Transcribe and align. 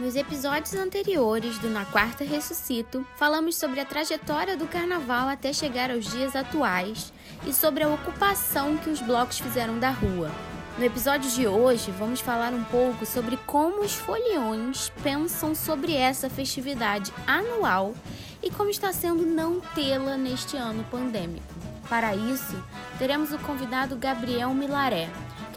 Nos 0.00 0.14
episódios 0.14 0.74
anteriores 0.74 1.58
do 1.58 1.68
Na 1.68 1.84
Quarta 1.84 2.22
Ressuscito, 2.22 3.04
falamos 3.16 3.56
sobre 3.56 3.80
a 3.80 3.84
trajetória 3.84 4.56
do 4.56 4.68
carnaval 4.68 5.28
até 5.28 5.52
chegar 5.52 5.90
aos 5.90 6.08
dias 6.08 6.36
atuais 6.36 7.12
e 7.44 7.52
sobre 7.52 7.82
a 7.82 7.88
ocupação 7.88 8.76
que 8.76 8.90
os 8.90 9.00
blocos 9.00 9.40
fizeram 9.40 9.76
da 9.80 9.90
rua. 9.90 10.30
No 10.78 10.84
episódio 10.84 11.28
de 11.28 11.48
hoje, 11.48 11.90
vamos 11.90 12.20
falar 12.20 12.54
um 12.54 12.62
pouco 12.62 13.04
sobre 13.04 13.36
como 13.38 13.80
os 13.80 13.92
foliões 13.92 14.92
pensam 15.02 15.52
sobre 15.52 15.96
essa 15.96 16.30
festividade 16.30 17.12
anual 17.26 17.92
e 18.40 18.52
como 18.52 18.70
está 18.70 18.92
sendo 18.92 19.26
não 19.26 19.58
tê-la 19.74 20.16
neste 20.16 20.56
ano 20.56 20.84
pandêmico. 20.92 21.44
Para 21.88 22.14
isso, 22.14 22.62
teremos 23.00 23.32
o 23.32 23.38
convidado 23.40 23.96
Gabriel 23.96 24.54
Milaré, 24.54 25.08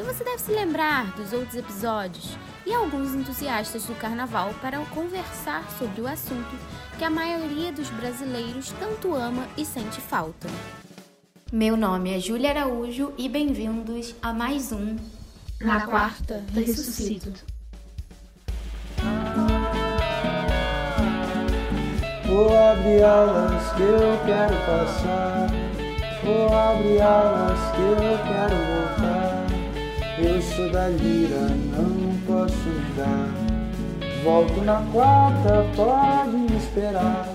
que 0.02 0.08
você 0.08 0.24
deve 0.24 0.40
se 0.40 0.52
lembrar 0.52 1.16
dos 1.16 1.32
outros 1.32 1.56
episódios, 1.56 2.36
e 2.66 2.74
alguns 2.74 3.14
entusiastas 3.14 3.86
do 3.86 3.94
carnaval 3.94 4.52
para 4.60 4.80
conversar 4.86 5.64
sobre 5.78 6.02
o 6.02 6.08
assunto 6.08 6.58
que 6.98 7.04
a 7.04 7.10
maioria 7.10 7.72
dos 7.72 7.88
brasileiros 7.92 8.74
tanto 8.80 9.14
ama 9.14 9.48
e 9.56 9.64
sente 9.64 10.02
falta. 10.02 10.48
Meu 11.54 11.78
nome 11.78 12.16
é 12.16 12.20
Júlia 12.20 12.50
Araújo 12.50 13.14
e 13.16 13.30
bem-vindos 13.30 14.16
a 14.24 14.34
mais 14.34 14.72
um 14.72 14.98
Na 15.60 15.86
Quarta 15.86 16.44
Ressuscito. 16.52 17.34
Vou 22.26 22.58
abrir 22.58 23.04
alas 23.04 23.74
que 23.74 23.84
eu 23.84 24.20
quero 24.26 24.56
passar. 24.66 25.48
Vou 26.24 26.58
abrir 26.58 27.02
alas 27.02 27.60
que 27.76 27.82
eu 27.82 28.18
quero 28.26 28.56
voltar. 28.56 29.31
Eu 30.24 30.40
sou 30.40 30.70
da 30.72 30.88
lira, 30.88 31.48
não 31.76 32.16
posso 32.28 32.56
mudar. 32.56 33.28
Volto 34.24 34.62
na 34.62 34.86
quarta, 34.92 35.66
pode 35.76 36.38
me 36.38 36.58
esperar. 36.58 37.28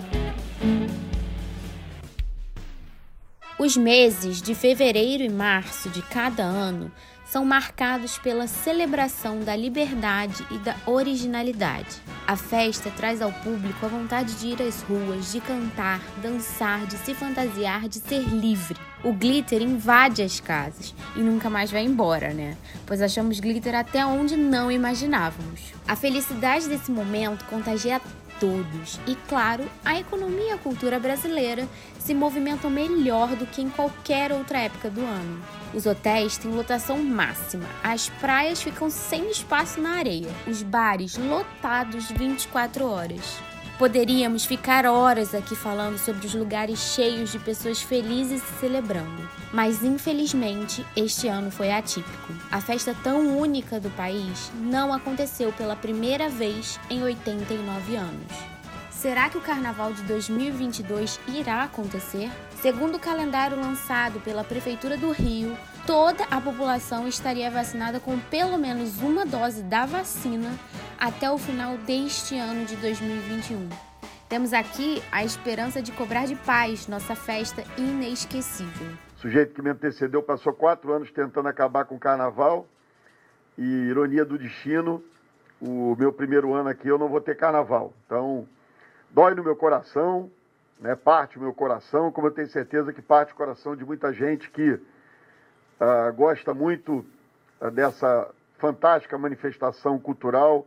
Os 3.58 3.76
meses 3.76 4.40
de 4.40 4.54
fevereiro 4.54 5.24
e 5.24 5.28
março 5.28 5.90
de 5.90 6.00
cada 6.02 6.44
ano 6.44 6.92
são 7.26 7.44
marcados 7.44 8.18
pela 8.18 8.46
celebração 8.46 9.40
da 9.40 9.56
liberdade 9.56 10.46
e 10.50 10.58
da 10.58 10.76
originalidade. 10.86 12.00
A 12.26 12.36
festa 12.36 12.90
traz 12.90 13.20
ao 13.20 13.32
público 13.32 13.84
a 13.84 13.88
vontade 13.88 14.34
de 14.34 14.48
ir 14.48 14.62
às 14.62 14.82
ruas, 14.82 15.32
de 15.32 15.40
cantar, 15.40 16.00
dançar, 16.22 16.86
de 16.86 16.96
se 16.98 17.14
fantasiar, 17.14 17.88
de 17.88 17.98
ser 17.98 18.20
livre. 18.20 18.76
O 19.04 19.12
glitter 19.12 19.62
invade 19.62 20.22
as 20.22 20.40
casas 20.40 20.94
e 21.14 21.20
nunca 21.20 21.50
mais 21.50 21.70
vai 21.70 21.84
embora, 21.84 22.32
né? 22.32 22.56
Pois 22.86 23.02
achamos 23.02 23.38
glitter 23.38 23.74
até 23.74 24.04
onde 24.04 24.36
não 24.36 24.70
imaginávamos. 24.70 25.72
A 25.86 25.94
felicidade 25.94 26.68
desse 26.68 26.90
momento 26.90 27.44
contagia 27.44 28.00
todos. 28.40 29.00
E 29.06 29.14
claro, 29.28 29.64
a 29.84 29.98
economia 29.98 30.48
e 30.48 30.52
a 30.52 30.58
cultura 30.58 30.98
brasileira 30.98 31.68
se 31.98 32.14
movimentam 32.14 32.70
melhor 32.70 33.34
do 33.36 33.46
que 33.46 33.60
em 33.60 33.68
qualquer 33.68 34.32
outra 34.32 34.58
época 34.58 34.88
do 34.90 35.00
ano. 35.00 35.42
Os 35.74 35.86
hotéis 35.86 36.38
têm 36.38 36.52
lotação 36.52 36.98
máxima, 37.02 37.66
as 37.82 38.08
praias 38.08 38.62
ficam 38.62 38.88
sem 38.88 39.30
espaço 39.30 39.80
na 39.80 39.96
areia, 39.96 40.30
os 40.46 40.62
bares 40.62 41.16
lotados 41.16 42.10
24 42.10 42.86
horas. 42.86 43.40
Poderíamos 43.78 44.46
ficar 44.46 44.86
horas 44.86 45.34
aqui 45.34 45.54
falando 45.54 45.98
sobre 45.98 46.26
os 46.26 46.34
lugares 46.34 46.78
cheios 46.78 47.30
de 47.30 47.38
pessoas 47.38 47.82
felizes 47.82 48.40
se 48.40 48.60
celebrando, 48.60 49.28
mas 49.52 49.82
infelizmente 49.84 50.82
este 50.96 51.28
ano 51.28 51.50
foi 51.50 51.70
atípico. 51.70 52.32
A 52.50 52.58
festa 52.58 52.96
tão 53.04 53.36
única 53.38 53.78
do 53.78 53.90
país 53.90 54.50
não 54.54 54.94
aconteceu 54.94 55.52
pela 55.52 55.76
primeira 55.76 56.30
vez 56.30 56.80
em 56.88 57.02
89 57.02 57.96
anos. 57.96 58.32
Será 58.90 59.28
que 59.28 59.36
o 59.36 59.42
carnaval 59.42 59.92
de 59.92 60.02
2022 60.04 61.20
irá 61.28 61.62
acontecer? 61.62 62.30
Segundo 62.62 62.94
o 62.94 63.00
calendário 63.00 63.60
lançado 63.60 64.20
pela 64.20 64.42
Prefeitura 64.42 64.96
do 64.96 65.10
Rio, 65.10 65.54
toda 65.86 66.24
a 66.24 66.40
população 66.40 67.06
estaria 67.06 67.48
vacinada 67.48 68.00
com 68.00 68.18
pelo 68.18 68.58
menos 68.58 69.00
uma 69.00 69.24
dose 69.24 69.62
da 69.62 69.86
vacina 69.86 70.50
até 70.98 71.30
o 71.30 71.38
final 71.38 71.78
deste 71.78 72.36
ano 72.36 72.64
de 72.64 72.74
2021. 72.76 73.68
Temos 74.28 74.52
aqui 74.52 75.00
a 75.12 75.24
esperança 75.24 75.80
de 75.80 75.92
cobrar 75.92 76.26
de 76.26 76.34
paz 76.34 76.88
nossa 76.88 77.14
festa 77.14 77.62
inesquecível. 77.78 78.88
O 79.16 79.20
sujeito 79.20 79.54
que 79.54 79.62
me 79.62 79.70
antecedeu 79.70 80.20
passou 80.24 80.52
quatro 80.52 80.92
anos 80.92 81.12
tentando 81.12 81.48
acabar 81.48 81.84
com 81.84 81.94
o 81.94 82.00
carnaval 82.00 82.66
e, 83.56 83.62
ironia 83.62 84.24
do 84.24 84.36
destino, 84.36 85.00
o 85.60 85.94
meu 85.96 86.12
primeiro 86.12 86.52
ano 86.52 86.68
aqui 86.68 86.88
eu 86.88 86.98
não 86.98 87.08
vou 87.08 87.20
ter 87.20 87.36
carnaval. 87.36 87.94
Então, 88.04 88.48
dói 89.10 89.36
no 89.36 89.44
meu 89.44 89.54
coração, 89.54 90.28
né, 90.80 90.96
parte 90.96 91.38
o 91.38 91.40
meu 91.40 91.54
coração, 91.54 92.10
como 92.10 92.26
eu 92.26 92.32
tenho 92.32 92.48
certeza 92.48 92.92
que 92.92 93.00
parte 93.00 93.32
o 93.32 93.36
coração 93.36 93.76
de 93.76 93.84
muita 93.84 94.12
gente 94.12 94.50
que 94.50 94.80
uh, 95.80 96.12
gosta 96.14 96.54
muito 96.54 97.04
uh, 97.60 97.70
dessa 97.70 98.28
fantástica 98.58 99.18
manifestação 99.18 99.98
cultural 99.98 100.66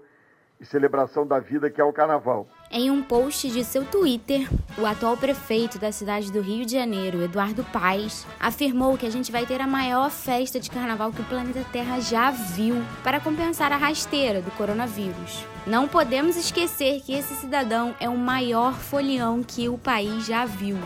e 0.59 0.65
celebração 0.65 1.25
da 1.25 1.39
vida 1.39 1.69
que 1.69 1.79
é 1.79 1.83
o 1.83 1.93
carnaval. 1.93 2.47
Em 2.69 2.91
um 2.91 3.01
post 3.01 3.49
de 3.49 3.63
seu 3.63 3.83
Twitter, 3.85 4.47
o 4.77 4.85
atual 4.85 5.17
prefeito 5.17 5.79
da 5.79 5.91
cidade 5.91 6.31
do 6.31 6.41
Rio 6.41 6.65
de 6.65 6.73
Janeiro, 6.73 7.23
Eduardo 7.23 7.63
Paes, 7.63 8.27
afirmou 8.39 8.97
que 8.97 9.07
a 9.07 9.09
gente 9.09 9.31
vai 9.31 9.45
ter 9.45 9.61
a 9.61 9.65
maior 9.65 10.11
festa 10.11 10.59
de 10.59 10.69
carnaval 10.69 11.11
que 11.11 11.21
o 11.21 11.25
planeta 11.25 11.65
Terra 11.71 11.99
já 11.99 12.29
viu 12.29 12.75
para 13.03 13.19
compensar 13.19 13.71
a 13.71 13.77
rasteira 13.77 14.41
do 14.41 14.51
coronavírus. 14.51 15.43
Não 15.65 15.87
podemos 15.87 16.35
esquecer 16.35 17.01
que 17.01 17.13
esse 17.13 17.33
cidadão 17.35 17.95
é 17.99 18.09
o 18.09 18.17
maior 18.17 18.73
folião 18.73 19.41
que 19.41 19.67
o 19.67 19.77
país 19.77 20.25
já 20.25 20.45
viu. 20.45 20.77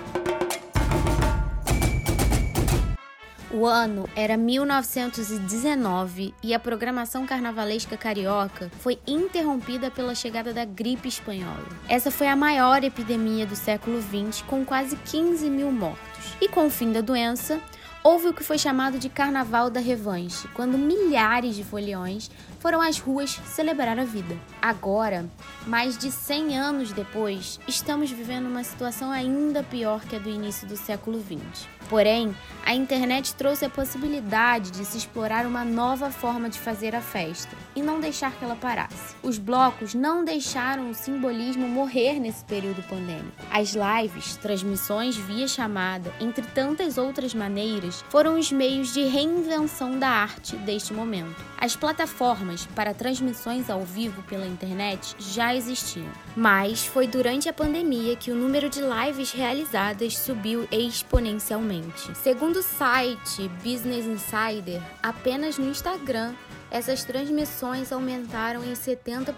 O 3.53 3.67
ano 3.67 4.09
era 4.15 4.35
1919 4.35 6.33
e 6.41 6.55
a 6.55 6.59
programação 6.59 7.23
carnavalesca 7.23 7.95
carioca 7.95 8.71
foi 8.79 8.97
interrompida 9.05 9.91
pela 9.91 10.15
chegada 10.15 10.51
da 10.51 10.65
gripe 10.65 11.07
espanhola. 11.07 11.67
Essa 11.87 12.09
foi 12.09 12.27
a 12.27 12.35
maior 12.35 12.83
epidemia 12.83 13.45
do 13.45 13.55
século 13.55 14.01
XX, 14.01 14.41
com 14.47 14.65
quase 14.65 14.95
15 14.95 15.51
mil 15.51 15.71
mortos. 15.71 16.35
E 16.41 16.49
com 16.49 16.65
o 16.65 16.69
fim 16.71 16.91
da 16.91 16.99
doença, 16.99 17.61
houve 18.03 18.27
o 18.27 18.33
que 18.33 18.43
foi 18.43 18.57
chamado 18.57 18.97
de 18.97 19.07
Carnaval 19.07 19.69
da 19.69 19.79
Revanche, 19.79 20.47
quando 20.55 20.75
milhares 20.75 21.55
de 21.55 21.63
foliões 21.63 22.31
foram 22.63 22.79
às 22.79 22.97
ruas 22.97 23.31
celebrar 23.45 23.99
a 23.99 24.05
vida. 24.05 24.39
Agora, 24.61 25.29
mais 25.67 25.97
de 25.97 26.09
100 26.09 26.57
anos 26.57 26.93
depois, 26.93 27.59
estamos 27.67 28.09
vivendo 28.09 28.45
uma 28.45 28.63
situação 28.63 29.11
ainda 29.11 29.61
pior 29.61 29.99
que 30.05 30.15
a 30.15 30.19
do 30.19 30.29
início 30.29 30.65
do 30.65 30.77
século 30.77 31.19
XX. 31.19 31.67
Porém, 31.89 32.33
a 32.65 32.73
internet 32.73 33.35
trouxe 33.35 33.65
a 33.65 33.69
possibilidade 33.69 34.71
de 34.71 34.85
se 34.85 34.97
explorar 34.97 35.45
uma 35.45 35.65
nova 35.65 36.09
forma 36.09 36.49
de 36.49 36.57
fazer 36.57 36.95
a 36.95 37.01
festa 37.01 37.55
e 37.75 37.81
não 37.81 37.99
deixar 37.99 38.31
que 38.31 38.45
ela 38.45 38.55
parasse. 38.55 39.13
Os 39.21 39.37
blocos 39.37 39.93
não 39.93 40.23
deixaram 40.23 40.89
o 40.89 40.93
simbolismo 40.93 41.67
morrer 41.67 42.19
nesse 42.19 42.45
período 42.45 42.81
pandêmico. 42.83 43.33
As 43.51 43.75
lives, 43.75 44.37
transmissões 44.37 45.17
via 45.17 45.47
chamada, 45.47 46.13
entre 46.21 46.43
tantas 46.47 46.97
outras 46.97 47.33
maneiras, 47.33 48.03
foram 48.09 48.39
os 48.39 48.51
meios 48.51 48.93
de 48.93 49.03
reinvenção 49.03 49.99
da 49.99 50.07
arte 50.07 50.55
deste 50.55 50.93
momento. 50.93 51.35
As 51.63 51.77
plataformas 51.77 52.65
para 52.75 52.93
transmissões 52.93 53.69
ao 53.69 53.85
vivo 53.85 54.21
pela 54.23 54.45
internet 54.45 55.15
já 55.17 55.55
existiam, 55.55 56.11
mas 56.35 56.85
foi 56.85 57.07
durante 57.07 57.47
a 57.47 57.53
pandemia 57.53 58.17
que 58.17 58.31
o 58.31 58.35
número 58.35 58.67
de 58.69 58.81
lives 58.81 59.31
realizadas 59.31 60.17
subiu 60.17 60.67
exponencialmente. 60.69 62.17
Segundo 62.17 62.57
o 62.57 62.61
site 62.61 63.47
Business 63.63 64.05
Insider, 64.05 64.81
apenas 65.01 65.57
no 65.57 65.69
Instagram 65.69 66.33
essas 66.73 67.03
transmissões 67.03 67.91
aumentaram 67.91 68.63
em 68.65 68.73
70%. 68.73 69.33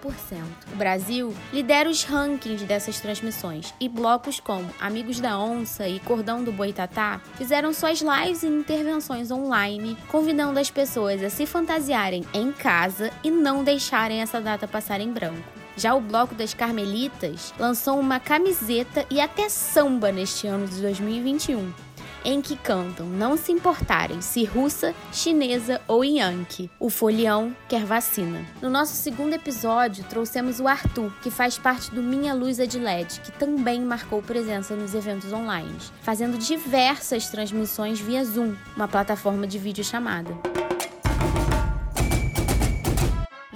O 0.72 0.75
Brasil 0.78 1.35
lidera 1.52 1.90
os 1.90 2.03
rankings 2.05 2.64
dessas 2.64 3.02
transmissões 3.02 3.73
e 3.79 3.90
blocos 3.90 4.40
como 4.40 4.67
Amigos 4.79 5.20
da 5.20 5.37
Onça 5.37 5.87
e 5.87 5.99
Cordão 5.99 6.43
do 6.43 6.52
Boitatá 6.52 7.20
fizeram 7.35 7.73
suas 7.73 8.02
lives 8.02 8.43
e 8.43 8.47
intervenções 8.47 9.29
online, 9.29 9.97
convidando 10.08 10.58
as 10.58 10.72
pessoas 10.72 11.22
a 11.22 11.29
se 11.29 11.46
fantasiarem 11.46 12.23
em 12.34 12.53
casa 12.53 13.11
e 13.22 13.29
não 13.29 13.66
deixarem 13.66 14.22
essa 14.22 14.40
data 14.40 14.66
passar 14.66 15.02
em 15.02 15.11
branco. 15.11 15.43
Já 15.76 15.93
o 15.93 15.99
Bloco 15.99 16.34
das 16.34 16.53
Carmelitas 16.53 17.53
lançou 17.59 17.99
uma 17.99 18.17
camiseta 18.17 19.05
e 19.11 19.20
até 19.20 19.49
samba 19.49 20.09
neste 20.09 20.47
ano 20.47 20.66
de 20.67 20.81
2021 20.81 21.84
em 22.25 22.41
que 22.41 22.57
cantam 22.57 23.05
Não 23.05 23.37
se 23.37 23.51
importarem 23.51 24.19
se 24.19 24.43
russa, 24.43 24.93
chinesa 25.13 25.79
ou 25.87 26.03
yankee. 26.03 26.69
O 26.79 26.89
folião 26.89 27.55
quer 27.69 27.85
vacina. 27.85 28.43
No 28.61 28.69
nosso 28.69 28.93
segundo 28.93 29.33
episódio, 29.33 30.03
trouxemos 30.09 30.59
o 30.59 30.67
Arthur, 30.67 31.13
que 31.22 31.29
faz 31.29 31.57
parte 31.57 31.91
do 31.91 32.01
Minha 32.01 32.33
Luz 32.33 32.59
é 32.59 32.66
de 32.66 32.79
LED, 32.79 33.22
que 33.22 33.31
também 33.31 33.81
marcou 33.81 34.22
presença 34.22 34.75
nos 34.75 34.95
eventos 34.95 35.31
online, 35.31 35.75
fazendo 36.01 36.37
diversas 36.37 37.29
transmissões 37.29 37.99
via 37.99 38.25
Zoom, 38.25 38.55
uma 38.75 38.87
plataforma 38.87 39.45
de 39.45 39.59
videochamada. 39.59 40.65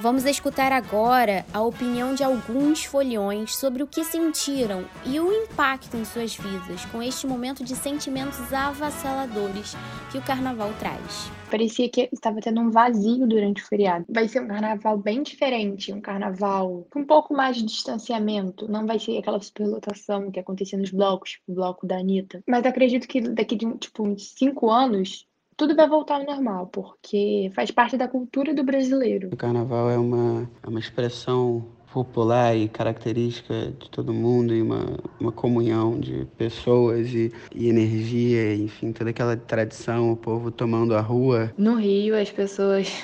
Vamos 0.02 0.24
escutar 0.24 0.72
agora 0.72 1.46
a 1.54 1.62
opinião 1.62 2.16
de 2.16 2.24
alguns 2.24 2.86
foliões 2.86 3.58
sobre 3.58 3.84
o 3.84 3.88
que 3.88 4.02
sentiram 4.06 4.86
e 5.06 5.20
o 5.20 5.30
impacto 5.30 5.98
em 5.98 6.06
suas 6.06 6.38
vidas 6.38 6.86
com 6.86 7.04
este 7.04 7.28
momento 7.28 7.66
de 7.66 7.76
sentimentos 7.76 8.54
avassaladores 8.54 9.76
que 10.10 10.18
o 10.18 10.22
carnaval 10.22 10.72
traz. 10.80 11.30
Parecia 11.52 11.90
que 11.90 12.08
estava 12.14 12.40
tendo 12.40 12.62
um 12.62 12.72
vazio 12.72 13.28
durante 13.28 13.62
o 13.62 13.66
feriado. 13.66 14.06
Vai 14.08 14.30
ser 14.30 14.42
um 14.42 14.48
carnaval 14.48 14.98
bem 14.98 15.22
diferente, 15.22 15.92
um 15.92 16.00
carnaval 16.00 16.88
com 16.90 17.02
um 17.02 17.06
pouco 17.06 17.34
mais 17.34 17.58
de 17.58 17.66
distanciamento. 17.66 18.72
Não 18.72 18.88
vai 18.88 19.00
ser 19.00 19.18
aquela 19.18 19.42
superlotação 19.42 20.32
que 20.32 20.40
acontecia 20.40 20.80
nos 20.80 20.92
blocos, 20.92 21.32
tipo 21.32 21.52
o 21.52 21.56
bloco 21.56 21.86
da 21.86 21.98
Anitta. 21.98 22.42
Mas 22.48 22.66
acredito 22.66 23.06
que 23.06 23.20
daqui 23.20 23.58
de 23.58 23.70
tipo, 23.78 24.08
uns 24.08 24.34
cinco 24.38 24.72
anos 24.72 25.28
tudo 25.60 25.76
vai 25.76 25.90
voltar 25.90 26.22
ao 26.22 26.26
normal, 26.26 26.68
porque 26.68 27.52
faz 27.54 27.70
parte 27.70 27.98
da 27.98 28.08
cultura 28.08 28.54
do 28.54 28.64
brasileiro. 28.64 29.28
O 29.34 29.36
carnaval 29.36 29.90
é 29.90 29.98
uma, 29.98 30.50
é 30.64 30.70
uma 30.70 30.80
expressão 30.80 31.66
popular 31.92 32.56
e 32.56 32.70
característica 32.70 33.74
de 33.78 33.90
todo 33.90 34.14
mundo 34.14 34.56
e 34.56 34.62
uma, 34.62 34.98
uma 35.20 35.34
comunhão 35.34 36.00
de 36.00 36.26
pessoas 36.38 37.10
e, 37.14 37.34
e 37.54 37.68
energia, 37.68 38.56
enfim, 38.56 38.94
toda 38.94 39.10
aquela 39.10 39.36
tradição, 39.36 40.14
o 40.14 40.16
povo 40.16 40.50
tomando 40.50 40.96
a 40.96 41.02
rua. 41.02 41.52
No 41.58 41.76
Rio, 41.76 42.16
as 42.16 42.32
pessoas 42.32 43.04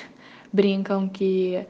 brincam 0.50 1.10
que 1.10 1.62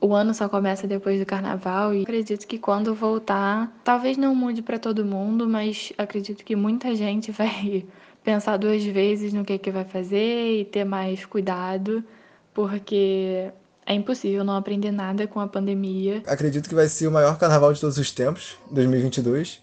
o 0.00 0.14
ano 0.14 0.34
só 0.34 0.48
começa 0.48 0.86
depois 0.86 1.18
do 1.18 1.26
carnaval 1.26 1.94
e 1.94 2.02
acredito 2.02 2.46
que 2.46 2.58
quando 2.58 2.94
voltar, 2.94 3.72
talvez 3.82 4.16
não 4.16 4.34
mude 4.34 4.62
para 4.62 4.78
todo 4.78 5.04
mundo, 5.04 5.48
mas 5.48 5.92
acredito 5.96 6.44
que 6.44 6.54
muita 6.54 6.94
gente 6.94 7.30
vai 7.32 7.84
pensar 8.22 8.56
duas 8.56 8.84
vezes 8.84 9.32
no 9.32 9.44
que, 9.44 9.58
que 9.58 9.70
vai 9.70 9.84
fazer 9.84 10.60
e 10.60 10.64
ter 10.64 10.84
mais 10.84 11.24
cuidado, 11.24 12.04
porque 12.52 13.50
é 13.86 13.94
impossível 13.94 14.44
não 14.44 14.56
aprender 14.56 14.90
nada 14.90 15.26
com 15.28 15.38
a 15.38 15.46
pandemia. 15.46 16.22
Acredito 16.26 16.68
que 16.68 16.74
vai 16.74 16.88
ser 16.88 17.06
o 17.06 17.12
maior 17.12 17.38
carnaval 17.38 17.72
de 17.72 17.80
todos 17.80 17.96
os 17.96 18.10
tempos, 18.10 18.58
2022, 18.70 19.62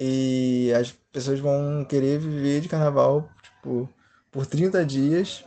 e 0.00 0.72
as 0.78 0.92
pessoas 1.12 1.40
vão 1.40 1.84
querer 1.84 2.18
viver 2.18 2.60
de 2.60 2.68
carnaval 2.68 3.28
tipo, 3.42 3.88
por 4.30 4.46
30 4.46 4.84
dias, 4.84 5.44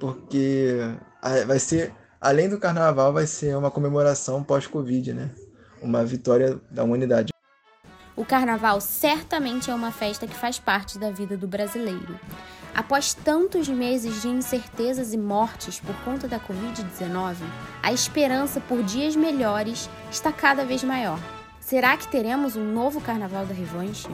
porque 0.00 0.76
vai 1.46 1.58
ser, 1.58 1.92
além 2.20 2.48
do 2.48 2.58
carnaval, 2.58 3.12
vai 3.12 3.26
ser 3.26 3.56
uma 3.56 3.70
comemoração 3.70 4.42
pós-Covid, 4.42 5.14
né? 5.14 5.30
Uma 5.80 6.04
vitória 6.04 6.60
da 6.70 6.84
humanidade. 6.84 7.32
O 8.14 8.24
carnaval 8.24 8.80
certamente 8.80 9.70
é 9.70 9.74
uma 9.74 9.90
festa 9.90 10.26
que 10.26 10.34
faz 10.34 10.58
parte 10.58 10.98
da 10.98 11.10
vida 11.10 11.36
do 11.36 11.48
brasileiro. 11.48 12.20
Após 12.74 13.14
tantos 13.14 13.68
meses 13.68 14.20
de 14.20 14.28
incertezas 14.28 15.12
e 15.14 15.18
mortes 15.18 15.80
por 15.80 15.94
conta 16.04 16.28
da 16.28 16.38
Covid-19, 16.38 17.36
a 17.82 17.92
esperança 17.92 18.60
por 18.60 18.82
dias 18.82 19.16
melhores 19.16 19.88
está 20.10 20.30
cada 20.30 20.64
vez 20.64 20.84
maior. 20.84 21.18
Será 21.60 21.96
que 21.96 22.08
teremos 22.08 22.56
um 22.56 22.72
novo 22.72 23.00
Carnaval 23.00 23.46
da 23.46 23.54
Revanche? 23.54 24.08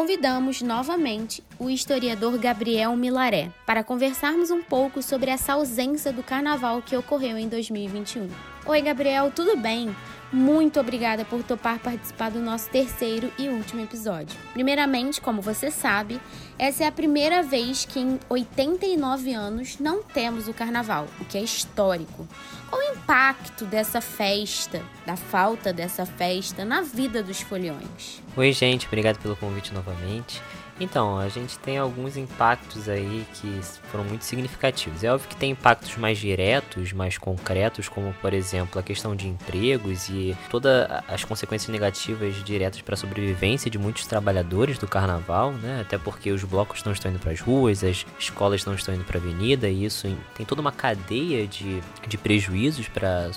Convidamos 0.00 0.62
novamente 0.62 1.44
o 1.58 1.68
historiador 1.68 2.38
Gabriel 2.38 2.96
Milaré 2.96 3.52
para 3.66 3.84
conversarmos 3.84 4.50
um 4.50 4.62
pouco 4.62 5.02
sobre 5.02 5.30
essa 5.30 5.52
ausência 5.52 6.10
do 6.10 6.22
carnaval 6.22 6.80
que 6.80 6.96
ocorreu 6.96 7.36
em 7.36 7.46
2021. 7.46 8.26
Oi, 8.70 8.82
Gabriel, 8.82 9.32
tudo 9.34 9.56
bem? 9.56 9.96
Muito 10.32 10.78
obrigada 10.78 11.24
por 11.24 11.42
topar 11.42 11.80
participar 11.80 12.30
do 12.30 12.38
nosso 12.38 12.70
terceiro 12.70 13.28
e 13.36 13.48
último 13.48 13.82
episódio. 13.82 14.38
Primeiramente, 14.52 15.20
como 15.20 15.42
você 15.42 15.72
sabe, 15.72 16.20
essa 16.56 16.84
é 16.84 16.86
a 16.86 16.92
primeira 16.92 17.42
vez 17.42 17.84
que 17.84 17.98
em 17.98 18.20
89 18.28 19.34
anos 19.34 19.80
não 19.80 20.04
temos 20.04 20.46
o 20.46 20.54
carnaval, 20.54 21.08
o 21.20 21.24
que 21.24 21.36
é 21.36 21.42
histórico. 21.42 22.28
Qual 22.68 22.80
o 22.80 22.92
impacto 22.94 23.64
dessa 23.64 24.00
festa, 24.00 24.80
da 25.04 25.16
falta 25.16 25.72
dessa 25.72 26.06
festa 26.06 26.64
na 26.64 26.80
vida 26.80 27.24
dos 27.24 27.40
foliões? 27.40 28.22
Oi, 28.36 28.52
gente, 28.52 28.86
obrigado 28.86 29.18
pelo 29.18 29.34
convite 29.34 29.74
novamente. 29.74 30.40
Então, 30.80 31.18
a 31.18 31.28
gente 31.28 31.58
tem 31.58 31.76
alguns 31.76 32.16
impactos 32.16 32.88
aí 32.88 33.26
que 33.34 33.60
foram 33.90 34.04
muito 34.04 34.24
significativos. 34.24 35.04
É 35.04 35.12
óbvio 35.12 35.28
que 35.28 35.36
tem 35.36 35.50
impactos 35.50 35.94
mais 35.98 36.16
diretos, 36.16 36.92
mais 36.94 37.18
concretos, 37.18 37.86
como 37.86 38.14
por 38.14 38.32
exemplo 38.32 38.80
a 38.80 38.82
questão 38.82 39.14
de 39.14 39.28
empregos 39.28 40.08
e 40.08 40.34
todas 40.48 40.88
as 41.06 41.22
consequências 41.22 41.68
negativas 41.68 42.42
diretas 42.42 42.80
para 42.80 42.94
a 42.94 42.96
sobrevivência 42.96 43.70
de 43.70 43.78
muitos 43.78 44.06
trabalhadores 44.06 44.78
do 44.78 44.88
carnaval, 44.88 45.52
né? 45.52 45.82
Até 45.82 45.98
porque 45.98 46.32
os 46.32 46.42
blocos 46.44 46.82
não 46.82 46.92
estão 46.92 47.10
indo 47.10 47.20
para 47.20 47.32
as 47.32 47.40
ruas, 47.40 47.84
as 47.84 48.06
escolas 48.18 48.64
não 48.64 48.74
estão 48.74 48.94
indo 48.94 49.04
para 49.04 49.18
a 49.18 49.20
avenida, 49.20 49.68
e 49.68 49.84
isso 49.84 50.08
tem 50.34 50.46
toda 50.46 50.62
uma 50.62 50.72
cadeia 50.72 51.46
de, 51.46 51.82
de 52.08 52.16
prejuízos 52.16 52.88
para 52.88 53.30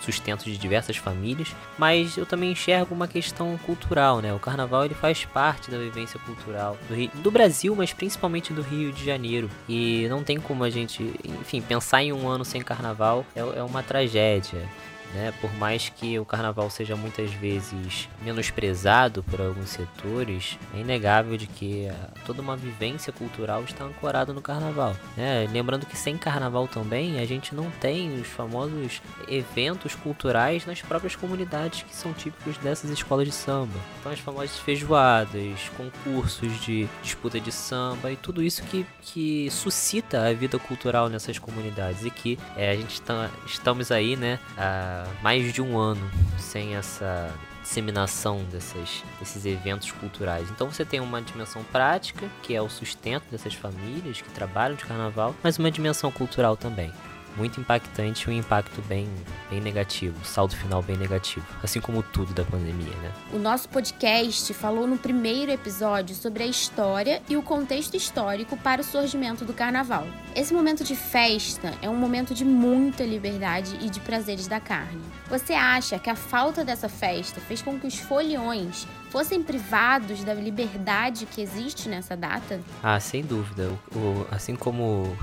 sustento 0.00 0.44
de 0.44 0.56
diversas 0.56 0.96
famílias, 0.96 1.54
mas 1.76 2.16
eu 2.16 2.26
também 2.26 2.52
enxergo 2.52 2.94
uma 2.94 3.08
questão 3.08 3.58
cultural, 3.58 4.20
né? 4.20 4.32
O 4.32 4.38
carnaval 4.38 4.84
ele 4.84 4.94
faz 4.94 5.24
parte 5.24 5.70
da 5.70 5.78
vivência 5.78 6.18
cultural 6.20 6.76
do, 6.88 6.94
Rio, 6.94 7.10
do 7.14 7.30
Brasil, 7.30 7.74
mas 7.74 7.92
principalmente 7.92 8.52
do 8.52 8.62
Rio 8.62 8.92
de 8.92 9.04
Janeiro. 9.04 9.50
E 9.68 10.06
não 10.08 10.22
tem 10.22 10.38
como 10.38 10.64
a 10.64 10.70
gente, 10.70 11.12
enfim, 11.24 11.60
pensar 11.60 12.02
em 12.02 12.12
um 12.12 12.28
ano 12.28 12.44
sem 12.44 12.62
carnaval 12.62 13.24
é, 13.34 13.40
é 13.40 13.62
uma 13.62 13.82
tragédia. 13.82 14.68
Né? 15.14 15.32
Por 15.40 15.52
mais 15.54 15.88
que 15.88 16.18
o 16.18 16.24
carnaval 16.24 16.68
seja 16.70 16.94
muitas 16.94 17.32
vezes 17.32 18.08
menosprezado 18.22 19.22
por 19.22 19.40
alguns 19.40 19.70
setores, 19.70 20.58
é 20.74 20.80
inegável 20.80 21.36
de 21.36 21.46
que 21.46 21.88
ah, 21.88 22.10
toda 22.26 22.42
uma 22.42 22.56
vivência 22.56 23.12
cultural 23.12 23.62
está 23.64 23.84
ancorada 23.84 24.32
no 24.32 24.42
carnaval. 24.42 24.94
Né? 25.16 25.48
Lembrando 25.50 25.86
que 25.86 25.96
sem 25.96 26.18
carnaval 26.18 26.68
também 26.68 27.18
a 27.20 27.24
gente 27.24 27.54
não 27.54 27.70
tem 27.70 28.20
os 28.20 28.28
famosos 28.28 29.00
eventos 29.28 29.94
culturais 29.94 30.66
nas 30.66 30.82
próprias 30.82 31.16
comunidades 31.16 31.82
que 31.82 31.94
são 31.94 32.12
típicos 32.12 32.58
dessas 32.58 32.90
escolas 32.90 33.26
de 33.26 33.32
samba. 33.32 33.78
Então 34.00 34.12
as 34.12 34.20
famosas 34.20 34.58
feijoadas, 34.58 35.70
concursos 35.76 36.60
de 36.60 36.88
disputa 37.02 37.40
de 37.40 37.50
samba 37.50 38.12
e 38.12 38.16
tudo 38.16 38.42
isso 38.42 38.62
que, 38.64 38.86
que 39.00 39.50
suscita 39.50 40.26
a 40.26 40.32
vida 40.32 40.58
cultural 40.58 41.08
nessas 41.08 41.38
comunidades 41.38 42.04
e 42.04 42.10
que 42.10 42.38
é, 42.56 42.70
a 42.70 42.76
gente 42.76 43.00
tá, 43.02 43.30
estamos 43.46 43.90
aí, 43.90 44.16
né? 44.16 44.38
A, 44.56 44.97
mais 45.22 45.52
de 45.52 45.60
um 45.62 45.78
ano 45.78 46.10
sem 46.38 46.74
essa 46.74 47.34
disseminação 47.62 48.44
dessas, 48.44 49.04
desses 49.20 49.44
eventos 49.44 49.90
culturais. 49.92 50.50
Então 50.50 50.70
você 50.70 50.84
tem 50.84 51.00
uma 51.00 51.20
dimensão 51.20 51.62
prática, 51.64 52.26
que 52.42 52.54
é 52.54 52.62
o 52.62 52.68
sustento 52.68 53.24
dessas 53.30 53.54
famílias 53.54 54.22
que 54.22 54.30
trabalham 54.30 54.74
de 54.74 54.84
carnaval, 54.84 55.34
mas 55.42 55.58
uma 55.58 55.70
dimensão 55.70 56.10
cultural 56.10 56.56
também 56.56 56.90
muito 57.36 57.60
impactante 57.60 58.28
e 58.28 58.30
um 58.30 58.36
impacto 58.36 58.82
bem, 58.82 59.08
bem 59.50 59.60
negativo, 59.60 60.24
saldo 60.24 60.56
final 60.56 60.82
bem 60.82 60.96
negativo, 60.96 61.46
assim 61.62 61.80
como 61.80 62.02
tudo 62.02 62.32
da 62.32 62.44
pandemia, 62.44 62.94
né? 62.96 63.12
O 63.32 63.38
nosso 63.38 63.68
podcast 63.68 64.52
falou 64.54 64.86
no 64.86 64.98
primeiro 64.98 65.50
episódio 65.50 66.14
sobre 66.14 66.42
a 66.42 66.46
história 66.46 67.22
e 67.28 67.36
o 67.36 67.42
contexto 67.42 67.96
histórico 67.96 68.56
para 68.56 68.80
o 68.80 68.84
surgimento 68.84 69.44
do 69.44 69.52
carnaval. 69.52 70.06
Esse 70.34 70.54
momento 70.54 70.84
de 70.84 70.94
festa 70.94 71.74
é 71.82 71.88
um 71.88 71.96
momento 71.96 72.34
de 72.34 72.44
muita 72.44 73.04
liberdade 73.04 73.76
e 73.80 73.90
de 73.90 74.00
prazeres 74.00 74.46
da 74.46 74.60
carne. 74.60 75.02
Você 75.28 75.52
acha 75.52 75.98
que 75.98 76.10
a 76.10 76.14
falta 76.14 76.64
dessa 76.64 76.88
festa 76.88 77.40
fez 77.40 77.60
com 77.60 77.78
que 77.78 77.86
os 77.86 77.98
foliões 77.98 78.86
fossem 79.10 79.42
privados 79.42 80.22
da 80.22 80.34
liberdade 80.34 81.26
que 81.26 81.40
existe 81.40 81.88
nessa 81.88 82.16
data? 82.16 82.60
Ah, 82.82 83.00
sem 83.00 83.22
dúvida. 83.22 83.70
O, 83.94 83.98
o, 83.98 84.26
assim 84.30 84.54
como 84.54 85.16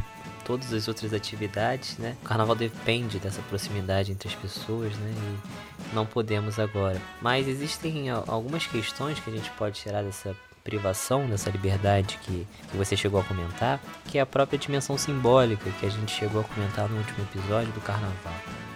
todas 0.45 0.71
as 0.71 0.87
outras 0.87 1.11
atividades, 1.13 1.97
né? 1.97 2.15
O 2.21 2.25
carnaval 2.25 2.55
depende 2.55 3.19
dessa 3.19 3.41
proximidade 3.43 4.11
entre 4.11 4.29
as 4.29 4.35
pessoas, 4.35 4.95
né? 4.95 5.13
E 5.91 5.95
não 5.95 6.05
podemos 6.05 6.59
agora. 6.59 7.01
Mas 7.21 7.47
existem 7.47 8.09
algumas 8.09 8.65
questões 8.67 9.19
que 9.19 9.29
a 9.29 9.33
gente 9.33 9.49
pode 9.51 9.79
tirar 9.81 10.03
dessa 10.03 10.35
privação, 10.63 11.27
dessa 11.27 11.49
liberdade 11.49 12.17
que, 12.23 12.47
que 12.69 12.77
você 12.77 12.95
chegou 12.95 13.19
a 13.19 13.23
comentar, 13.23 13.79
que 14.05 14.17
é 14.17 14.21
a 14.21 14.25
própria 14.25 14.57
dimensão 14.57 14.97
simbólica 14.97 15.69
que 15.79 15.85
a 15.85 15.89
gente 15.89 16.11
chegou 16.11 16.41
a 16.41 16.43
comentar 16.43 16.89
no 16.89 16.97
último 16.97 17.23
episódio 17.23 17.71
do 17.73 17.81
carnaval 17.81 18.33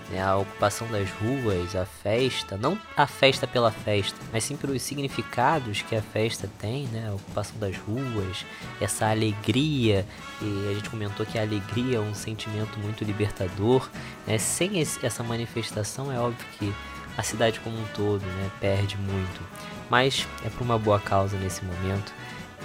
né, 0.10 0.22
a 0.22 0.38
ocupação 0.38 0.88
das 0.88 1.10
ruas, 1.12 1.76
a 1.76 1.86
festa, 1.86 2.58
não 2.58 2.78
a 2.96 3.06
festa 3.06 3.48
pela 3.48 3.72
festa, 3.72 4.18
mas 4.32 4.44
sim 4.44 4.56
pelos 4.56 4.82
significados 4.82 5.82
que 5.82 5.96
a 5.96 6.02
festa 6.02 6.50
tem, 6.60 6.86
né, 6.88 7.10
a 7.10 7.14
ocupação 7.14 7.58
das 7.60 7.78
ruas, 7.78 8.46
essa 8.82 9.08
alegria, 9.08 10.06
e 10.42 10.70
a 10.72 10.74
gente 10.74 10.90
comentou 10.90 11.26
que 11.26 11.38
a 11.38 11.42
alegria 11.42 11.98
é 11.98 12.02
um 12.02 12.14
sentimento 12.14 12.80
muito 12.80 13.04
libertador, 13.04 13.90
né, 14.26 14.38
sem 14.38 14.80
esse, 14.80 15.06
essa 15.06 15.24
manifestação 15.24 16.12
é 16.12 16.20
óbvio 16.20 16.46
que 16.58 16.74
a 17.18 17.24
cidade 17.24 17.60
como 17.60 17.78
um 17.78 17.86
todo 17.94 18.26
né, 18.26 18.50
perde 18.60 18.98
muito, 18.98 19.42
mas 19.90 20.28
é 20.46 20.50
por 20.50 20.64
uma 20.64 20.78
boa 20.78 21.00
causa 21.00 21.38
nesse 21.38 21.64
momento 21.64 22.14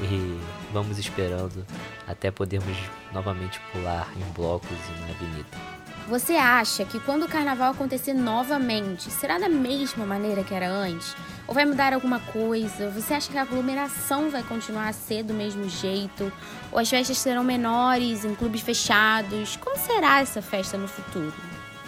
e 0.00 0.40
vamos 0.72 0.98
esperando 0.98 1.64
até 2.06 2.30
podermos 2.30 2.76
novamente 3.12 3.60
pular 3.72 4.08
em 4.16 4.32
blocos 4.32 4.68
e 4.70 5.00
na 5.00 5.10
avenida. 5.10 5.83
Você 6.08 6.34
acha 6.34 6.84
que 6.84 7.00
quando 7.00 7.24
o 7.24 7.28
carnaval 7.28 7.72
acontecer 7.72 8.12
novamente, 8.12 9.10
será 9.10 9.38
da 9.38 9.48
mesma 9.48 10.04
maneira 10.04 10.44
que 10.44 10.52
era 10.52 10.68
antes? 10.68 11.16
Ou 11.46 11.54
vai 11.54 11.64
mudar 11.64 11.94
alguma 11.94 12.20
coisa? 12.20 12.90
Você 12.90 13.14
acha 13.14 13.32
que 13.32 13.38
a 13.38 13.42
aglomeração 13.42 14.28
vai 14.28 14.42
continuar 14.42 14.88
a 14.88 14.92
ser 14.92 15.22
do 15.22 15.32
mesmo 15.32 15.66
jeito? 15.66 16.30
Ou 16.70 16.78
as 16.78 16.90
festas 16.90 17.16
serão 17.16 17.42
menores, 17.42 18.22
em 18.22 18.34
clubes 18.34 18.60
fechados? 18.60 19.56
Como 19.56 19.78
será 19.78 20.20
essa 20.20 20.42
festa 20.42 20.76
no 20.76 20.88
futuro? 20.88 21.32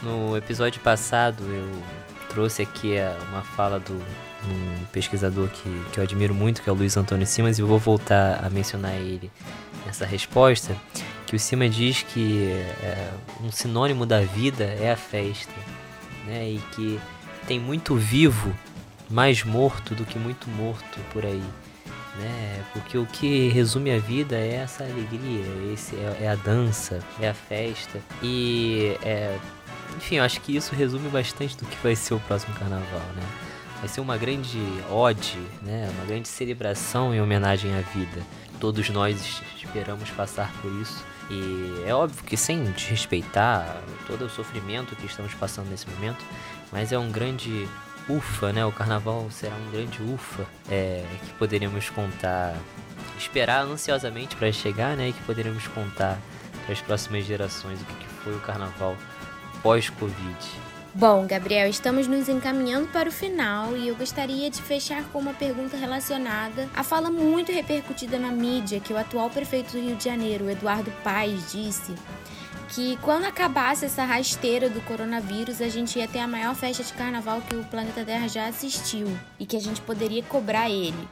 No 0.02 0.34
episódio 0.34 0.80
passado 0.80 1.42
eu 1.44 1.82
trouxe 2.30 2.62
aqui 2.62 2.94
uma 3.30 3.42
fala 3.42 3.78
do 3.78 3.94
um 4.48 4.84
pesquisador 4.92 5.48
que, 5.48 5.84
que 5.92 5.98
eu 5.98 6.04
admiro 6.04 6.34
muito, 6.34 6.62
que 6.62 6.70
é 6.70 6.72
o 6.72 6.76
Luiz 6.76 6.96
Antônio 6.96 7.26
Simas, 7.26 7.58
e 7.58 7.62
eu 7.62 7.66
vou 7.66 7.78
voltar 7.78 8.44
a 8.44 8.48
mencionar 8.48 8.94
ele 8.94 9.30
nessa 9.84 10.06
resposta, 10.06 10.76
que 11.26 11.34
o 11.34 11.38
Cima 11.38 11.68
diz 11.68 12.02
que 12.02 12.52
é, 12.82 13.10
um 13.42 13.50
sinônimo 13.50 14.06
da 14.06 14.20
vida 14.20 14.64
é 14.64 14.92
a 14.92 14.96
festa, 14.96 15.52
né? 16.24 16.50
E 16.50 16.58
que 16.72 17.00
tem 17.46 17.58
muito 17.58 17.96
vivo 17.96 18.54
mais 19.10 19.42
morto 19.42 19.94
do 19.94 20.04
que 20.04 20.18
muito 20.18 20.48
morto 20.50 21.00
por 21.12 21.24
aí, 21.24 21.42
né? 22.18 22.64
Porque 22.72 22.96
o 22.96 23.06
que 23.06 23.48
resume 23.48 23.90
a 23.92 23.98
vida 23.98 24.36
é 24.36 24.54
essa 24.54 24.84
alegria, 24.84 25.44
esse 25.72 25.96
é, 25.96 26.18
é 26.22 26.28
a 26.28 26.36
dança, 26.36 27.00
é 27.20 27.28
a 27.28 27.34
festa 27.34 28.00
e 28.22 28.96
é, 29.02 29.36
enfim, 29.96 30.16
eu 30.16 30.24
acho 30.24 30.40
que 30.40 30.56
isso 30.56 30.74
resume 30.74 31.08
bastante 31.08 31.56
do 31.56 31.64
que 31.66 31.76
vai 31.82 31.96
ser 31.96 32.14
o 32.14 32.20
próximo 32.20 32.54
carnaval, 32.54 33.06
né? 33.16 33.22
Vai 33.80 33.88
ser 33.88 34.00
uma 34.00 34.16
grande 34.16 34.58
ode, 34.90 35.38
né? 35.62 35.90
Uma 35.96 36.06
grande 36.06 36.28
celebração 36.28 37.14
em 37.14 37.20
homenagem 37.20 37.74
à 37.74 37.80
vida. 37.80 38.22
Todos 38.58 38.88
nós 38.88 39.42
esperamos 39.56 40.08
passar 40.10 40.50
por 40.62 40.72
isso. 40.80 41.04
E 41.28 41.82
é 41.86 41.94
óbvio 41.94 42.22
que 42.24 42.36
sem 42.36 42.64
desrespeitar 42.72 43.82
todo 44.06 44.26
o 44.26 44.30
sofrimento 44.30 44.94
que 44.94 45.06
estamos 45.06 45.34
passando 45.34 45.68
nesse 45.68 45.88
momento, 45.90 46.24
mas 46.70 46.92
é 46.92 46.98
um 46.98 47.10
grande 47.10 47.68
ufa, 48.08 48.52
né? 48.52 48.64
O 48.64 48.72
carnaval 48.72 49.28
será 49.30 49.54
um 49.56 49.70
grande 49.72 50.00
ufa 50.02 50.46
é, 50.70 51.04
que 51.24 51.32
poderíamos 51.34 51.90
contar, 51.90 52.56
esperar 53.18 53.64
ansiosamente 53.64 54.36
para 54.36 54.52
chegar, 54.52 54.96
né? 54.96 55.08
E 55.08 55.12
que 55.12 55.22
poderíamos 55.22 55.66
contar 55.68 56.18
para 56.64 56.72
as 56.72 56.80
próximas 56.80 57.24
gerações 57.24 57.80
o 57.80 57.84
que 57.84 58.06
foi 58.22 58.34
o 58.34 58.40
carnaval 58.40 58.96
pós-Covid. 59.62 60.65
Bom, 60.98 61.26
Gabriel, 61.26 61.68
estamos 61.68 62.06
nos 62.06 62.26
encaminhando 62.26 62.88
para 62.88 63.10
o 63.10 63.12
final 63.12 63.76
e 63.76 63.88
eu 63.88 63.94
gostaria 63.94 64.48
de 64.48 64.62
fechar 64.62 65.04
com 65.10 65.18
uma 65.18 65.34
pergunta 65.34 65.76
relacionada 65.76 66.66
à 66.74 66.82
fala 66.82 67.10
muito 67.10 67.52
repercutida 67.52 68.18
na 68.18 68.30
mídia 68.32 68.80
que 68.80 68.94
o 68.94 68.96
atual 68.96 69.28
prefeito 69.28 69.72
do 69.72 69.78
Rio 69.78 69.94
de 69.94 70.04
Janeiro, 70.04 70.48
Eduardo 70.48 70.90
Paes, 71.04 71.52
disse 71.52 71.94
que 72.70 72.96
quando 73.02 73.26
acabasse 73.26 73.84
essa 73.84 74.06
rasteira 74.06 74.70
do 74.70 74.80
coronavírus, 74.80 75.60
a 75.60 75.68
gente 75.68 75.98
ia 75.98 76.08
ter 76.08 76.20
a 76.20 76.26
maior 76.26 76.54
festa 76.54 76.82
de 76.82 76.94
carnaval 76.94 77.42
que 77.42 77.56
o 77.56 77.64
planeta 77.64 78.02
Terra 78.02 78.26
já 78.26 78.48
assistiu 78.48 79.06
e 79.38 79.44
que 79.44 79.58
a 79.58 79.60
gente 79.60 79.82
poderia 79.82 80.22
cobrar 80.22 80.70
ele. 80.70 81.06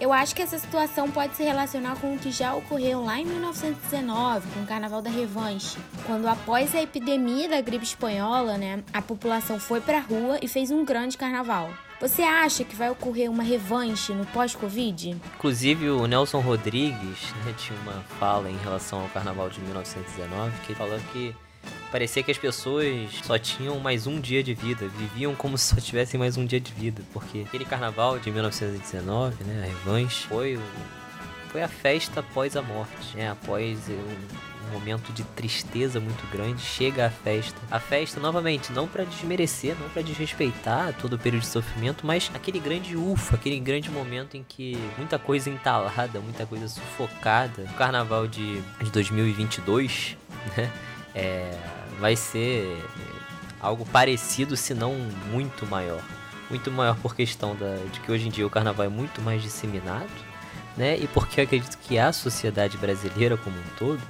Eu 0.00 0.12
acho 0.12 0.32
que 0.32 0.40
essa 0.40 0.56
situação 0.56 1.10
pode 1.10 1.34
se 1.34 1.42
relacionar 1.42 1.96
com 1.96 2.14
o 2.14 2.18
que 2.18 2.30
já 2.30 2.54
ocorreu 2.54 3.04
lá 3.04 3.18
em 3.18 3.24
1919, 3.24 4.46
com 4.54 4.60
o 4.60 4.66
Carnaval 4.66 5.02
da 5.02 5.10
Revanche, 5.10 5.76
quando 6.06 6.28
após 6.28 6.72
a 6.72 6.80
epidemia 6.80 7.48
da 7.48 7.60
gripe 7.60 7.84
espanhola, 7.84 8.56
né, 8.56 8.84
a 8.92 9.02
população 9.02 9.58
foi 9.58 9.80
para 9.80 9.98
a 9.98 10.00
rua 10.00 10.38
e 10.40 10.46
fez 10.46 10.70
um 10.70 10.84
grande 10.84 11.18
carnaval. 11.18 11.70
Você 12.00 12.22
acha 12.22 12.62
que 12.62 12.76
vai 12.76 12.88
ocorrer 12.90 13.28
uma 13.28 13.42
revanche 13.42 14.12
no 14.12 14.24
pós-Covid? 14.26 15.16
Inclusive, 15.34 15.90
o 15.90 16.06
Nelson 16.06 16.38
Rodrigues 16.38 17.34
né, 17.44 17.52
tinha 17.58 17.76
uma 17.80 18.00
fala 18.20 18.48
em 18.48 18.56
relação 18.58 19.00
ao 19.00 19.08
Carnaval 19.08 19.50
de 19.50 19.60
1919 19.62 20.52
que 20.64 20.76
falou 20.76 21.00
que 21.12 21.34
parecia 21.90 22.22
que 22.22 22.30
as 22.30 22.38
pessoas 22.38 22.86
só 23.22 23.38
tinham 23.38 23.78
mais 23.78 24.06
um 24.06 24.20
dia 24.20 24.42
de 24.42 24.54
vida, 24.54 24.88
viviam 24.88 25.34
como 25.34 25.56
se 25.56 25.74
só 25.74 25.80
tivessem 25.80 26.18
mais 26.18 26.36
um 26.36 26.44
dia 26.44 26.60
de 26.60 26.72
vida, 26.72 27.02
porque 27.12 27.44
aquele 27.46 27.64
carnaval 27.64 28.18
de 28.18 28.30
1919, 28.30 29.44
né, 29.44 29.64
a 29.64 29.66
revanche, 29.66 30.26
foi, 30.26 30.58
foi 31.48 31.62
a 31.62 31.68
festa 31.68 32.20
após 32.20 32.56
a 32.56 32.62
morte, 32.62 33.16
né, 33.16 33.30
após 33.30 33.78
um, 33.88 34.68
um 34.68 34.72
momento 34.72 35.12
de 35.12 35.22
tristeza 35.24 35.98
muito 35.98 36.26
grande, 36.30 36.60
chega 36.60 37.06
a 37.06 37.10
festa. 37.10 37.58
A 37.70 37.80
festa, 37.80 38.20
novamente, 38.20 38.72
não 38.72 38.86
para 38.86 39.04
desmerecer, 39.04 39.74
não 39.80 39.88
para 39.88 40.02
desrespeitar 40.02 40.92
todo 40.94 41.14
o 41.14 41.18
período 41.18 41.42
de 41.42 41.48
sofrimento, 41.48 42.06
mas 42.06 42.30
aquele 42.34 42.60
grande 42.60 42.96
ufa, 42.96 43.36
aquele 43.36 43.58
grande 43.58 43.90
momento 43.90 44.36
em 44.36 44.44
que 44.46 44.76
muita 44.98 45.18
coisa 45.18 45.48
entalada, 45.48 46.20
muita 46.20 46.44
coisa 46.44 46.68
sufocada. 46.68 47.62
O 47.62 47.74
carnaval 47.74 48.26
de, 48.26 48.60
de 48.60 48.90
2022, 48.90 50.16
né? 50.56 50.70
É, 51.14 51.50
vai 51.98 52.16
ser 52.16 52.82
algo 53.60 53.84
parecido, 53.86 54.56
se 54.56 54.74
não 54.74 54.94
muito 55.30 55.66
maior. 55.66 56.02
Muito 56.48 56.70
maior 56.70 56.96
por 56.96 57.14
questão 57.14 57.54
da, 57.54 57.76
de 57.92 58.00
que 58.00 58.10
hoje 58.10 58.26
em 58.26 58.30
dia 58.30 58.46
o 58.46 58.50
carnaval 58.50 58.86
é 58.86 58.88
muito 58.88 59.20
mais 59.20 59.42
disseminado, 59.42 60.08
né? 60.76 60.96
E 60.96 61.06
porque 61.08 61.40
acredito 61.40 61.76
que 61.78 61.98
a 61.98 62.12
sociedade 62.12 62.78
brasileira 62.78 63.36
como 63.36 63.56
um 63.56 63.76
todo 63.78 64.00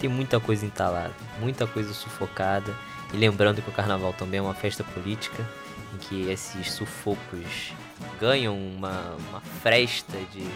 tem 0.00 0.08
muita 0.08 0.40
coisa 0.40 0.64
entalada, 0.64 1.12
muita 1.40 1.66
coisa 1.66 1.92
sufocada. 1.92 2.74
E 3.12 3.16
lembrando 3.16 3.60
que 3.60 3.68
o 3.68 3.72
carnaval 3.72 4.12
também 4.14 4.38
é 4.38 4.42
uma 4.42 4.54
festa 4.54 4.82
política, 4.82 5.46
em 5.94 5.98
que 5.98 6.30
esses 6.30 6.72
sufocos 6.72 7.74
ganham 8.18 8.56
uma, 8.56 9.16
uma 9.28 9.40
fresta 9.62 10.16
de, 10.32 10.48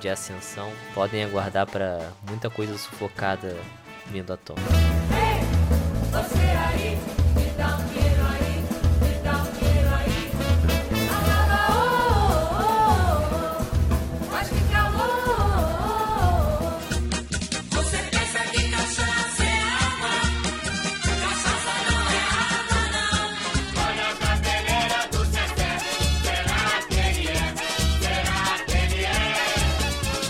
de 0.00 0.08
ascensão, 0.08 0.72
podem 0.94 1.24
aguardar 1.24 1.66
para 1.66 2.12
muita 2.28 2.48
coisa 2.48 2.78
sufocada 2.78 3.56
vindo 4.06 4.32
à 4.32 4.36
tona. 4.36 4.85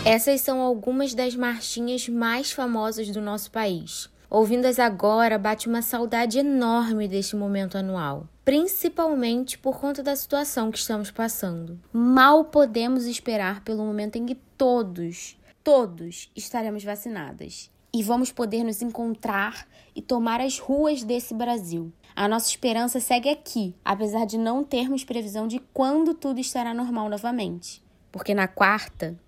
Essas 0.08 0.40
são 0.40 0.60
algumas 0.60 1.14
das 1.14 1.34
marchinhas 1.34 2.08
mais 2.08 2.52
famosas 2.52 3.10
do 3.10 3.20
nosso 3.20 3.50
país. 3.50 4.08
Ouvindo-as 4.30 4.78
agora, 4.78 5.36
bate 5.36 5.66
uma 5.66 5.82
saudade 5.82 6.38
enorme 6.38 7.08
deste 7.08 7.34
momento 7.34 7.76
anual, 7.76 8.28
principalmente 8.44 9.58
por 9.58 9.80
conta 9.80 10.04
da 10.04 10.14
situação 10.14 10.70
que 10.70 10.78
estamos 10.78 11.10
passando. 11.10 11.76
Mal 11.92 12.44
podemos 12.44 13.04
esperar 13.06 13.64
pelo 13.64 13.84
momento 13.84 14.14
em 14.14 14.24
que 14.24 14.36
todos, 14.56 15.36
todos 15.64 16.30
estaremos 16.36 16.84
vacinadas 16.84 17.68
e 17.92 18.00
vamos 18.00 18.30
poder 18.30 18.62
nos 18.62 18.80
encontrar 18.82 19.66
e 19.92 20.00
tomar 20.00 20.40
as 20.40 20.60
ruas 20.60 21.02
desse 21.02 21.34
Brasil. 21.34 21.92
A 22.14 22.28
nossa 22.28 22.48
esperança 22.48 23.00
segue 23.00 23.28
aqui, 23.28 23.74
apesar 23.84 24.24
de 24.24 24.38
não 24.38 24.62
termos 24.62 25.02
previsão 25.02 25.48
de 25.48 25.58
quando 25.74 26.14
tudo 26.14 26.38
estará 26.38 26.72
normal 26.72 27.08
novamente. 27.08 27.82
Porque 28.12 28.34
na 28.34 28.46
quarta, 28.46 29.18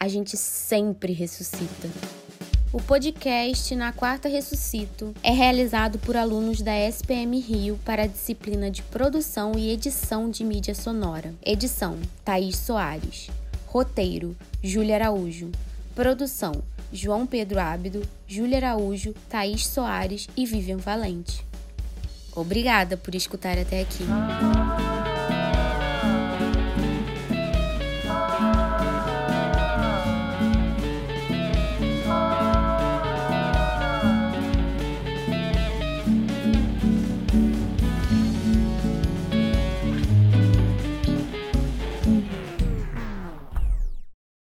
a 0.00 0.08
gente 0.08 0.34
sempre 0.34 1.12
ressuscita. 1.12 1.90
O 2.72 2.80
podcast 2.80 3.74
Na 3.74 3.92
Quarta 3.92 4.30
Ressuscito 4.30 5.14
é 5.22 5.30
realizado 5.30 5.98
por 5.98 6.16
alunos 6.16 6.62
da 6.62 6.72
SPM 6.72 7.38
Rio 7.38 7.78
para 7.84 8.04
a 8.04 8.06
disciplina 8.06 8.70
de 8.70 8.82
Produção 8.84 9.52
e 9.58 9.70
Edição 9.70 10.30
de 10.30 10.42
Mídia 10.42 10.74
Sonora. 10.74 11.34
Edição: 11.44 11.98
Thaís 12.24 12.56
Soares. 12.56 13.28
Roteiro: 13.66 14.34
Júlia 14.62 14.94
Araújo. 14.94 15.50
Produção: 15.94 16.62
João 16.90 17.26
Pedro 17.26 17.60
Ábido, 17.60 18.02
Júlia 18.26 18.56
Araújo, 18.56 19.12
Thaís 19.28 19.66
Soares 19.66 20.28
e 20.34 20.46
Vivian 20.46 20.78
Valente. 20.78 21.44
Obrigada 22.34 22.96
por 22.96 23.14
escutar 23.14 23.58
até 23.58 23.82
aqui. 23.82 24.04